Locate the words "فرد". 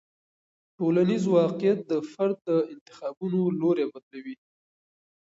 2.11-2.37